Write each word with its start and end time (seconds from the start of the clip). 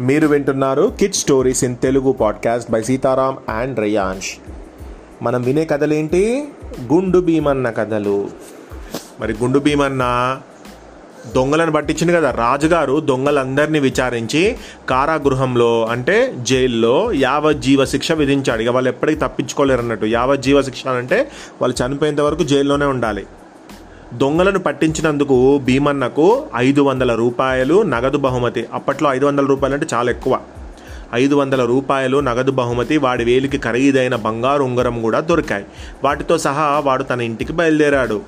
మీరు 0.00 0.26
వింటున్నారు 0.26 0.92
kid 1.00 1.14
stories 1.14 1.64
in 1.64 1.76
Telugu 1.82 2.12
podcast 2.12 2.70
by 2.70 2.82
Sitaram 2.82 3.38
and 3.48 3.80
Rayansh 3.80 4.30
మనం 5.22 5.42
వినే 5.42 5.64
కథలేంటి? 5.64 6.48
గుండు 6.92 7.18
భీమన్న 7.18 7.70
కథలు. 7.70 8.28
మరి 9.20 9.32
గుండు 9.42 9.58
భీమన్న 9.58 10.38
దొంగలను 11.34 11.72
పట్టించింది 11.72 12.12
కదా 12.12 12.30
రాజుగారు 12.30 13.00
దొంగలందరినీ 13.00 13.78
విచారించి 13.78 14.56
కారాగృహంలో 14.88 15.86
అంటే 15.86 16.34
జైల్లో 16.38 17.12
యావజ్జీవ 17.12 17.84
శిక్ష 17.84 18.12
విధించాడు. 18.12 18.62
ఇక 18.62 18.68
వాళ్ళు 18.68 18.90
ఎప్పటికీ 18.90 19.20
తప్పించుకోలేరు 19.20 19.80
అన్నట్టు 19.80 20.06
యావజ్జీవ 20.06 20.62
శిక్ష 20.62 20.86
అంటే 20.86 21.30
వాళ్ళు 21.62 21.86
చనిపోయేంత 21.86 22.20
వరకు 22.20 22.44
జైల్లోనే 22.44 22.86
ఉండాలి. 22.86 23.26
దొంగలను 24.16 24.58
పట్టించినందుకు 24.58 25.60
భీమన్నకు 25.64 26.46
ఐదు 26.56 26.80
వందల 26.80 27.14
రూపాయలు 27.14 27.82
నగదు 27.82 28.18
బహుమతి. 28.18 28.66
అప్పట్లో 28.72 29.14
ఐదు 29.14 29.26
వందల 29.26 29.46
రూపాయలు 29.46 29.74
అంటే 29.74 29.86
చాలా 29.94 30.10
ఎక్కువ. 30.10 30.38
ఐదు 31.14 31.34
వందల 31.34 31.64
రూపాయలు 31.64 32.20
నగదు 32.20 32.50
బహుమతి 32.50 32.96
వాడి 32.96 33.24
వేలికి 33.24 33.58
ఖరీదైన 33.58 34.16
బంగారు 34.16 34.62
ఉంగరం 34.62 35.02
కూడా 35.02 35.20
దొరికాయి. 35.20 35.64
వాటితో 36.04 36.38
సహా 36.38 36.82
వాడు 36.84 37.02
తన 37.02 37.20
ఇంటికి 37.20 37.52
బయలుదేరాడు. 37.52 38.20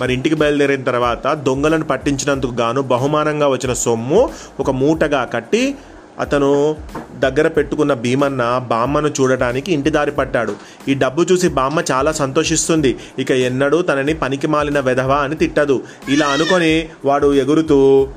మరి 0.00 0.14
ఇంటికి 0.14 0.34
బయలుదేరిన 0.34 0.82
తర్వాత 0.82 1.34
దొంగలను 1.34 1.84
పట్టించినందుకు 1.84 2.54
గాను 2.54 2.82
బహుమానంగా 2.82 3.48
వచ్చిన 3.48 3.72
సొమ్ము 3.72 4.30
ఒక 4.60 4.70
మూటగా 4.70 5.24
కట్టి 5.24 5.74
అతను 6.20 6.76
దగ్గర 7.18 7.48
పెట్టుకున్న 7.48 7.94
భీమన్న 7.94 8.62
బామ్మను 8.68 9.10
చూడటానికి 9.20 9.72
ఇంటి 9.72 9.90
దారి 9.90 10.10
పట్టాడు. 10.10 10.54
ఈ 10.88 10.94
డబ్బు 10.94 11.22
చూసి 11.22 11.48
బామ్మ 11.48 11.82
చాలా 11.92 12.12
సంతోషిస్తుంది. 12.12 12.98
ఇక 13.18 13.30
ఎన్నడూ 13.30 13.82
తనని 13.82 14.14
పనికి 14.14 14.46
మాలిన 14.46 14.80
వెధవా 14.80 15.16
అని 15.16 15.36
తిట్టదు. 15.36 15.82
ఇలా 16.08 16.26
అనుకొని 16.26 16.88
వాడు 17.04 17.34
ఎగురుతూ 17.34 18.08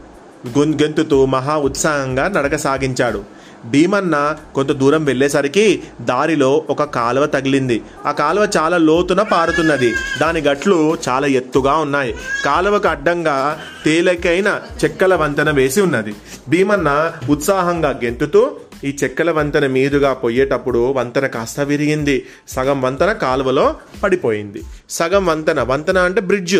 గున్ 0.58 0.74
గెంతుతూ 0.82 1.26
మహా 1.26 1.58
ఉత్సాహంగా 1.58 2.28
నడక 2.28 2.56
సాగించాడు. 2.56 3.39
భీమన్న 3.66 4.38
కొంత 4.56 4.72
దూరం 4.72 5.06
వెళ్ళేసరికి 5.06 5.84
దారిలో 6.02 6.66
ఒక 6.70 6.84
కాలువ 6.84 7.26
తగిలింది. 7.26 7.82
ఆ 8.06 8.12
కాలువ 8.12 8.50
చాలా 8.58 8.78
లోతున 8.78 9.22
పారుతున్నది. 9.22 9.94
దాని 10.22 10.42
గట్లు 10.42 10.98
చాలా 11.10 11.28
ఎత్తుగా 11.28 11.74
ఉన్నాయి. 11.78 12.16
కాలువకు 12.46 12.88
అడ్డంగా 12.88 13.60
తేలికైన 13.86 14.62
చెక్కల 14.84 15.16
వంతెన 15.16 15.52
వేసి 15.52 15.82
ఉన్నది. 15.82 16.16
భీమన్న 16.50 17.14
ఉత్సాహంగా 17.30 17.90
గెంతుతూ 17.90 18.52
ఈ 18.84 18.98
చెక్కల 19.04 19.32
వంతెన 19.32 19.68
మీదుగా 19.68 20.14
పోయేటప్పుడు 20.14 20.92
వంతెన 20.92 21.28
కాస్త 21.28 21.60
విరిగింది. 21.60 22.26
సగం 22.48 22.82
వంతెన 22.82 23.12
కాలువలో 23.12 23.76
పడిపోయింది. 24.04 24.62
సగం 24.90 25.26
వంతెన 25.26 25.62
వంతెన 25.62 25.98
అంటే 25.98 26.22
బ్రిడ్జ్. 26.22 26.58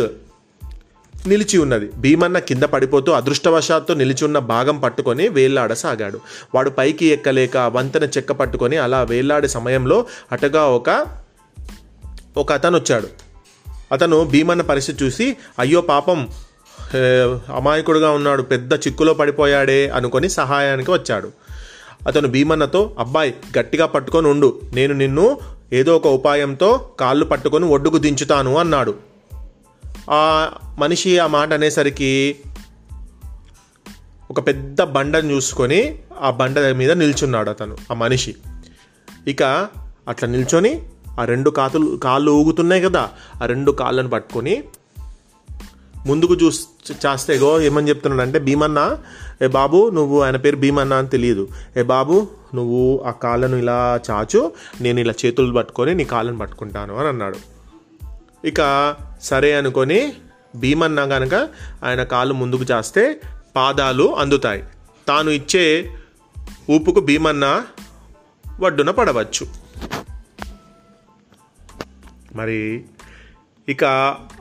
నిలిచి 1.28 1.58
ఉన్నది. 1.58 1.92
భీమన్న 1.98 2.40
కింద 2.40 2.64
పడిపోతూ 2.64 3.12
అదృష్టవశాత్తు 3.12 3.94
నిలిచి 3.94 4.26
ఉన్న 4.26 4.40
భాగం 4.40 4.78
పట్టుకొని 4.80 5.28
వేళ్ళాడసాగాడు 5.28 6.20
వాడు 6.56 6.70
పైకి 6.70 7.06
ఎక్కలేక 7.06 7.58
వంతెన 7.58 8.04
చెక్క 8.04 8.32
పట్టుకొని 8.32 8.78
అలా 8.78 9.04
వేళ్ళాడే 9.04 9.48
సమయంలో 9.48 10.06
అటుగా 10.32 10.66
ఒక 10.66 11.08
ఒక 12.38 12.52
అతను 12.52 12.78
వచ్చాడు 12.78 13.08
అతను 13.92 14.24
భీమన్న 14.24 14.62
పరిస్థితి 14.62 15.06
చూసి 15.06 15.38
అయ్యో 15.60 15.82
పాపం 15.82 16.30
అమాయకుడుగా 17.56 18.12
ఉన్నాడు 18.12 18.42
పెద్ద 18.42 18.74
చిక్కులో 18.74 19.14
పడిపోయాడే 19.14 19.90
అనుకొని 19.90 20.30
సహాయానికి 20.30 20.92
వచ్చాడు. 20.92 21.32
అతను 22.08 22.28
భీమన్నతో 22.28 22.96
అబ్బాయి 23.00 23.34
గట్టిగా 23.60 23.86
పట్టుకొని 23.86 24.28
ఉండు. 24.28 24.62
నేను 24.74 24.94
నిన్ను 24.94 25.38
ఏదో 25.74 25.96
ఒక 25.96 26.08
ఉపాయంతో 26.08 26.90
కాళ్ళు 27.00 27.26
పట్టుకొని 27.26 27.66
ఒడ్డుకు 27.66 27.98
దించుతాను 27.98 28.58
అన్నాడు. 28.58 29.09
ఆ 30.10 30.52
మనిషి 30.80 31.20
ఆ 31.20 31.28
మాట 31.28 31.54
అనేసరికి 31.54 32.36
ఒక 34.32 34.48
పెద్ద 34.48 34.82
బండను 34.82 35.32
చూసుకొని 35.32 36.00
ఆ 36.22 36.30
బండ 36.30 36.60
మీద 36.60 36.92
నిల్చున్నాడు 36.92 37.50
అతను 37.50 37.78
ఆ 37.92 37.94
మనిషి. 37.94 38.36
ఇక 39.28 39.44
అట్లా 40.08 40.30
నిల్చొని 40.30 40.82
ఆ 41.20 41.26
రెండు 41.26 41.50
కాతులు 41.50 41.98
కాళ్ళు 41.98 42.32
ఊగుతున్నాయి 42.32 42.82
కదా 42.82 43.10
ఆ 43.44 43.46
రెండు 43.46 43.72
కాళ్ళను 43.72 44.10
పట్టుకొని 44.10 44.64
ముందుకు 46.06 46.36
చూ 46.36 46.48
చేస్తే 46.92 47.38
గో 47.38 47.62
ఏమని 47.62 47.90
చెప్తున్నాడు 47.90 48.22
అంటే 48.22 48.40
భీమన్న 48.40 48.98
ఏ 49.42 49.48
బాబు 49.48 49.90
నువ్వు 49.90 50.22
ఆయన 50.22 50.36
పేరు 50.36 50.56
భీమన్న 50.56 50.94
అని 50.94 51.08
తెలియదు. 51.08 51.48
ఏ 51.78 51.84
బాబు 51.84 52.28
నువ్వు 52.56 53.04
ఆ 53.08 53.12
కాళ్ళను 53.12 53.56
ఇలా 53.56 54.00
చాచు 54.12 54.52
నేను 54.82 55.00
ఇలా 55.00 55.14
చేతులు 55.26 55.54
పట్టుకొని 55.54 55.96
నీ 55.96 56.04
కాళ్ళను 56.04 56.38
పట్టుకుంటాను 56.38 56.96
అని 56.96 57.08
అన్నాడు. 57.08 57.59
ఇక 58.46 58.96
సరే 59.22 59.54
అనుకొని 59.54 60.14
భీమన్న 60.56 61.06
కనుక 61.06 61.50
ఆయన 61.84 62.04
కాళ్ళు 62.04 62.34
ముందుకు 62.34 62.64
చేస్తే 62.64 63.22
పాదాలు 63.56 64.18
అందుతాయి. 64.18 64.64
తాను 65.08 65.30
ఇచ్చే 65.30 65.96
ఊపుకు 66.72 67.00
భీమన్న 67.00 67.64
ఒడ్డున 68.62 68.92
పడవచ్చు. 68.92 69.48
మరి 72.36 72.86
ఇక 73.70 73.84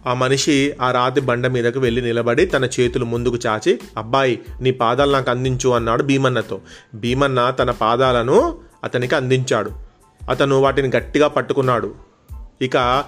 ఆ 0.06 0.14
మనిషి 0.14 0.74
ఆ 0.80 0.92
రాతి 0.92 1.20
బండ 1.20 1.46
మీదకు 1.46 1.80
వెళ్ళి 1.80 2.02
నిలబడి 2.02 2.46
తన 2.46 2.64
చేతులు 2.64 3.04
ముందుకు 3.04 3.38
చాచి 3.46 3.80
అబ్బాయి 3.96 4.42
నీ 4.60 4.70
పాదాలు 4.70 5.12
నాకు 5.12 5.30
అందించు 5.30 5.70
అన్నాడు 5.70 6.02
భీమన్నతో. 6.02 6.60
భీమన్న 6.94 7.50
తన 7.50 7.70
పాదాలను 7.70 8.58
అతనికి 8.84 9.14
అందించాడు. 9.14 9.70
అతను 10.30 10.60
వాటిని 10.60 10.90
గట్టిగా 10.96 11.28
పట్టుకున్నాడు. 11.28 11.94
ఇక 12.62 13.04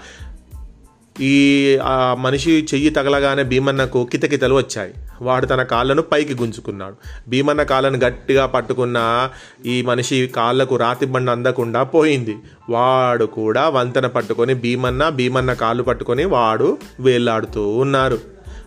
ఈ 1.21 1.79
ఆ 1.83 2.17
మనిషి 2.19 2.67
చెయ్యి 2.75 2.91
తగలగానే 2.91 3.43
భీమన్నకు 3.43 4.05
కితకితలు 4.05 4.55
వచ్చాయి. 4.55 4.93
వాడు 5.23 5.47
తన 5.47 5.63
కాళ్ళను 5.63 6.03
పైకి 6.03 6.35
గుంజుకున్నాడు. 6.35 6.95
భీమన్న 7.29 7.63
కాళ్ళను 7.63 7.99
గట్టిగా 7.99 8.47
పట్టుకున్న 8.47 9.31
ఈ 9.67 9.83
మనిషి 9.83 10.27
కాళ్ళకు 10.27 10.77
రాతి 10.77 11.07
బండ 11.07 11.31
అందకుండా 11.31 11.83
పోయింది. 11.83 12.37
వాడు 12.71 13.25
కూడా 13.25 13.69
వంతెన 13.69 14.07
పట్టుకొని 14.07 14.55
భీమన్న 14.55 15.09
భీమన్న 15.09 15.53
కాళ్ళు 15.53 15.83
పట్టుకొని 15.83 16.25
వాడు 16.25 16.79
వేలాడుతూ 17.01 17.69
ఉన్నారు. 17.69 18.19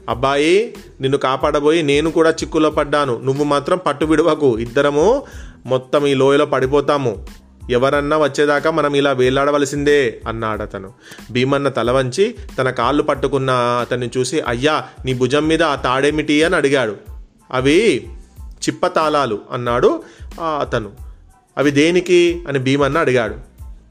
అబ్బాయి 0.10 0.74
నిన్ను 1.02 1.18
కాపాడబోయి 1.18 1.82
నేను 1.84 2.12
కూడా 2.12 2.30
చిక్కులో 2.30 2.70
పడ్డాను. 2.70 3.22
నువ్వు 3.24 3.44
మాత్రం 3.44 3.80
పట్టు 3.88 4.06
విడవకు 4.06 4.60
ఇద్దరము 4.60 5.24
మొత్తం 5.66 6.08
ఈ 6.08 6.14
లోయలో 6.14 6.46
పడిపోతాము. 6.46 7.43
ఎవరన్నా 7.70 8.18
వచ్చేదాకా 8.18 8.72
మనం 8.72 8.96
ఇలా 8.96 9.12
వేలాడవలసిందే 9.12 10.22
అన్నాడు 10.28 10.62
అతను 10.62 10.94
భీమన్న 11.32 11.70
తల 11.70 11.92
వంచి 11.92 12.36
తన 12.58 12.70
కాళ్ళు 12.70 13.04
పట్టుకున్న 13.04 13.52
అతన్ని 13.52 14.10
చూసి 14.18 14.42
అయ్యా 14.42 14.84
నీ 15.06 15.14
భుజం 15.14 15.48
మీద 15.48 15.64
ఆ 15.64 15.76
తాడేమిటి? 15.76 16.44
అని 16.44 16.56
అడిగాడు. 16.56 16.96
అవి 17.52 18.08
చిప్ప 18.46 18.88
తాళాలు 18.88 19.40
అన్నాడు 19.52 20.04
అతను. 20.60 20.92
అవి 21.58 21.72
దేనికి? 21.72 22.44
అని 22.48 22.60
భీమన్న 22.60 22.98
అడిగాడు. 22.98 23.36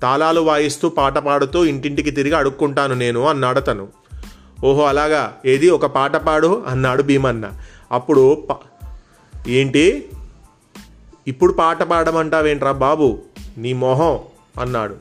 తాళాలు 0.03 0.41
వాయిస్తూ 0.41 0.89
పాట 0.89 1.19
పాడుతూ 1.19 1.65
ఇంటింటికి 1.65 2.10
తిరిగి 2.10 2.34
అడుక్కుంటాను 2.34 2.94
నేను 2.94 3.28
అన్నాడు 3.28 3.59
అతను 3.59 3.89
ఓహో 4.65 4.84
అలాగా? 4.84 5.37
ఏది? 5.47 5.71
ఒక 5.71 5.87
పాట 5.87 6.16
పాడు 6.16 6.62
అన్నాడు 6.66 7.03
భీమన్న. 7.03 7.50
అప్పుడు 7.93 8.47
ప- 8.50 8.60
ఏంటి? 9.49 10.09
ఇప్పుడు 11.28 11.53
పాట 11.53 11.83
పాడమంటావేంట్రా 11.83 12.72
బాబు? 12.72 13.22
నీ 13.59 13.73
మొహం 13.73 14.19
అన్నాడు. 14.61 14.97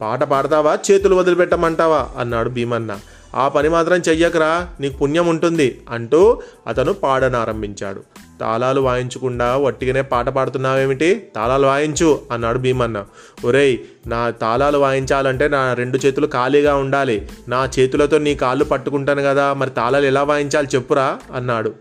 పాట 0.00 0.24
పాడతావా? 0.24 0.78
చేతులు 0.90 1.14
వదిలిపెట్టమంటావా? 1.14 2.08
అన్నాడు 2.18 2.48
భీమన్న. 2.48 3.00
ఆ 3.34 3.48
పని 3.48 3.68
మాత్రం 3.68 3.98
చెయ్యకరా 3.98 4.68
నీకు 4.80 4.96
పుణ్యం 4.96 5.26
ఉంటుంది 5.26 5.80
అంటూ 5.90 6.42
అతను 6.66 6.92
పాడనారంభించాడు. 6.92 8.00
తాళాలు 8.40 8.80
వాయించకుండా 8.80 9.56
వట్టిగానే 9.56 10.02
పాట 10.02 10.28
పాడుతున్నావేమిటి? 10.28 11.28
తాళాలు 11.34 11.66
వాయించు 11.66 12.20
అన్నాడు 12.32 12.58
భీమన్న. 12.58 13.04
ఒరేయ్ 13.44 13.78
నా 14.06 14.30
తాళాలు 14.30 14.78
వాయించాలంటే 14.78 15.48
నా 15.48 15.74
రెండు 15.74 15.98
చేతులు 15.98 16.26
ఖాళీగా 16.26 16.74
ఉండాలి. 16.74 17.28
నా 17.48 17.68
చేతులతో 17.78 18.18
నీ 18.18 18.34
కాళ్ళు 18.34 18.64
పట్టుకుంటాను 18.64 19.22
కదా 19.22 19.52
మరి 19.52 19.70
తాళాలు 19.70 20.06
ఎలా 20.06 20.22
వాయించాలి 20.22 20.68
చెప్పురా 20.74 21.18
అన్నాడు. 21.34 21.74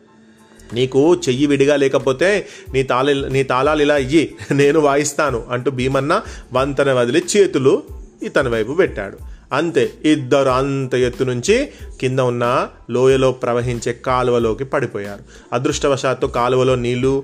నీకు 0.74 1.16
చెయ్యి 1.16 1.46
విడిగా 1.46 1.76
లేకపోతే 1.76 2.48
నీ 2.74 2.84
తాళ 2.84 3.28
నీ 3.28 3.44
తాళాలు 3.44 3.82
ఇలా 3.82 3.98
ఇయ్యి 3.98 4.36
నేను 4.52 4.80
వాయిస్తాను 4.80 5.44
అంటూ 5.50 5.72
భీమన్న 5.72 6.22
వంతెన 6.54 6.94
వదిలి 6.94 7.24
చేతులు 7.38 7.84
ఇతని 8.24 8.50
వైపు 8.50 8.74
పెట్టాడు. 8.74 9.18
అంతే 9.54 9.92
ఇద్దరు 10.06 10.50
అంత 10.50 10.96
ఎత్తు 10.96 11.24
నుంచి 11.24 11.70
కింద 12.02 12.20
ఉన్న 12.20 12.68
లోయలో 12.90 13.32
ప్రవహించే 13.32 13.94
కాలువలోకి 13.94 14.64
పడిపోయారు. 14.64 15.22
అదృష్టవశాత్తు 15.54 16.28
కాలువలో 16.28 16.76
నీళ్ళు 16.76 17.24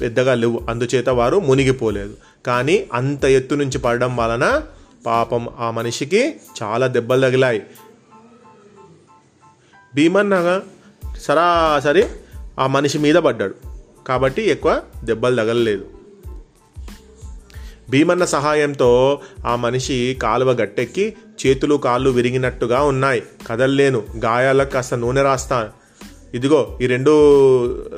పెద్దగా 0.00 0.34
లేవు 0.34 0.62
అందుచేత 0.68 1.08
వారు 1.08 1.40
మునిగిపోలేదు. 1.40 2.16
కానీ 2.46 2.86
అంత 2.92 3.24
ఎత్తు 3.24 3.54
నుంచి 3.54 3.78
పడడం 3.78 4.16
వలన 4.16 4.62
పాపం 5.06 5.48
ఆ 5.58 5.70
మనిషికి 5.70 6.34
చాలా 6.62 6.86
దెబ్బలు 6.86 7.20
తగిలాయి. 7.20 7.62
భీమన్న 9.94 10.60
సరాసరి 11.20 12.04
ఆ 12.58 12.66
మనిషి 12.66 12.98
మీద 12.98 13.14
పడ్డాడు. 13.14 13.54
కాబట్టి 14.06 14.42
ఎక్కువ 14.42 14.80
దెబ్బలు 15.04 15.36
తగలలేదు. 15.36 15.84
భీమన్న 17.90 18.24
సహాయంతో 18.24 19.20
ఆ 19.46 19.56
మనిషి 19.56 20.16
కాలువ 20.22 20.52
గట్టెక్కి 20.52 21.14
చేతులు 21.46 21.74
కాళ్ళు 21.74 22.10
విరిగినట్టుగా 22.10 22.82
ఉన్నాయి. 22.82 23.22
కదల్లేను. 23.46 24.02
గాయాలకు 24.24 24.70
కాస్త 24.70 24.94
నూనె 24.94 25.22
రాస్తా. 25.22 25.70
ఇదిగో 26.34 26.78
ఈ 26.82 26.86
రెండు 26.86 27.10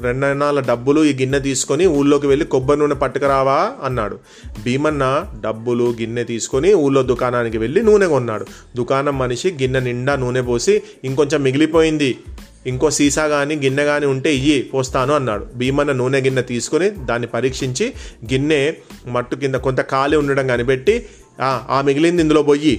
రెండన్నాల 0.00 0.60
డబ్బులు 0.60 1.04
ఈ 1.04 1.14
గిన్నె 1.14 1.38
తీసుకొని 1.38 1.86
ఊళ్ళోకి 1.86 2.26
వెళ్ళి 2.26 2.46
కొబ్బరి 2.46 2.78
నూనె 2.78 2.94
పట్టుకురావా 2.94 3.72
అన్నాడు. 3.84 4.18
భీమన్న 4.64 5.24
డబ్బులు 5.40 5.96
గిన్నె 6.00 6.24
తీసుకొని 6.24 6.74
ఊళ్ళో 6.74 7.02
దుకాణానికి 7.02 7.58
వెళ్ళి 7.58 7.82
నూనె 7.82 8.06
కొన్నాడు. 8.06 8.46
దుకాణం 8.76 9.18
మనిషి 9.18 9.52
గిన్నె 9.52 9.80
నిండా 9.80 10.16
నూనె 10.16 10.40
పోసి 10.40 10.82
ఇంకొంచెం 11.04 11.42
మిగిలిపోయింది. 11.42 12.18
ఇంకో 12.66 12.90
సీసా 12.90 13.28
కానీ 13.28 13.54
గిన్నె 13.56 13.84
కానీ 13.84 14.06
ఉంటే 14.06 14.34
ఇయ్యి 14.34 14.62
పోస్తాను 14.64 15.14
అన్నాడు. 15.14 15.44
భీమన్న 15.54 15.92
నూనె 15.92 16.20
గిన్నె 16.20 16.42
తీసుకొని 16.42 16.90
దాన్ని 17.04 17.26
పరీక్షించి 17.26 17.86
గిన్నె 18.24 18.60
మట్టు 19.06 19.36
కింద 19.36 19.54
కొంత 19.58 19.80
ఖాళీ 19.90 20.16
ఉండడం 20.16 20.46
కనిపెట్టి 20.46 20.94
"ఆ, 21.40 21.82
మిగిలింది 21.84 22.22
ఇందులో 22.22 22.42
పోయి 22.42 22.74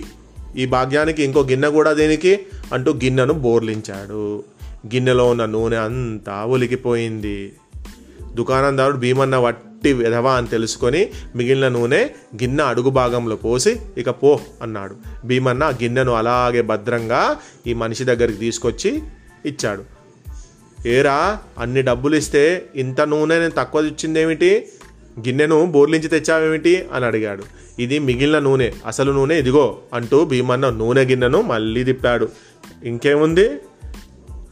ఈ 0.56 0.66
భాగ్యానికి 0.68 1.24
ఇంకో 1.24 1.42
గిన్నె 1.42 1.69
కూడా 1.69 1.94
దేనికి? 1.94 2.34
అంటూ 2.74 2.92
గిన్నెను 2.94 3.34
బోర్లించాడు. 3.39 4.24
గిన్నెలో 4.88 5.30
ఉన్న 5.30 5.45
నూనె 5.45 5.75
అంతా 5.78 6.45
ఒలికిపోయింది 6.45 7.38
దుకాణందారుడు 8.36 8.98
భీమన్న 8.98 9.36
వట్టి 9.38 9.94
విధవా 9.94 10.34
అని 10.34 10.48
తెలుసుకొని 10.48 11.01
మిగిలిన 11.36 11.68
నూనె 11.68 12.01
గిన్నె 12.36 12.63
అడుగు 12.63 12.89
భాగంలో 12.89 13.36
పోసి 13.36 13.72
ఇక 13.98 14.10
పో 14.10 14.31
అన్నాడు. 14.62 14.95
భీమన్న 15.25 15.63
ఆ 15.63 15.69
గిన్నెను 15.81 16.12
అలాగే 16.13 16.62
భద్రంగా 16.62 17.22
ఈ 17.68 17.74
మనిషి 17.74 18.04
దగ్గరికి 18.04 18.38
తీసుకొచ్చి 18.38 18.92
ఇచ్చాడు. 19.45 19.84
ఏరా 20.88 21.39
అన్ని 21.60 21.81
డబ్బులు 21.81 22.16
ఇస్తే 22.16 22.66
ఇంత 22.75 23.01
నూనె 23.01 23.39
నేను 23.39 23.51
తక్కువ 23.51 23.81
ఇచ్చిందేమిటి 23.81 24.68
గిన్నెను 25.19 25.66
బోర్లించి 25.66 26.07
తెచ్చావేమిటి? 26.07 26.88
అని 26.94 27.06
అడిగాడు. 27.06 27.44
ఇది 27.80 28.00
మిగిలిన 28.00 28.39
నూనె 28.39 28.72
అసలు 28.86 29.12
నూనె 29.12 29.39
ఇదిగో 29.39 29.78
అంటూ 29.94 30.25
భీమన్న 30.25 30.69
నూనె 30.69 31.01
గిన్నెను 31.01 31.42
మళ్ళీ 31.42 31.84
తిప్పాడు. 31.84 32.30
ఇంకేముంది? 32.84 33.50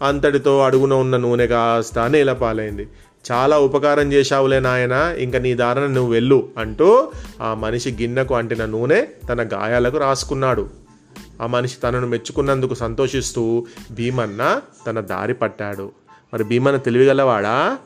అంతటితో 0.01 0.59
అడుగున 0.59 0.93
ఉన్న 0.93 1.17
నూనె 1.17 1.47
కాస్త 1.47 1.99
నేలపాలైంది. 1.99 2.87
చాలా 3.31 3.59
ఉపకారం 3.59 4.13
చేశావులే 4.13 4.59
నాయన 4.59 5.15
ఇంకా 5.17 5.39
నీ 5.39 5.53
దారిన 5.53 5.85
నువ్వు 5.85 6.11
వెళ్ళు 6.11 6.49
అంటూ 6.57 7.11
ఆ 7.41 7.53
మనిషి 7.53 7.91
గిన్నెకు 7.91 8.35
అంటిన 8.35 8.65
నూనె 8.65 9.05
తన 9.29 9.49
గాయాలకు 9.53 9.97
రాసుకున్నాడు. 9.97 10.84
ఆ 11.41 11.47
మనిషి 11.47 11.77
తనను 11.77 12.07
మెచ్చుకున్నందుకు 12.07 12.73
సంతోషిస్తూ 12.73 13.65
భీమన్న 13.91 14.61
తన 14.87 14.99
దారి 14.99 15.33
పట్టాడు. 15.33 15.91
మరి 16.33 16.43
భీమన్న 16.43 16.77
తెలివిగలవాడా? 16.77 17.77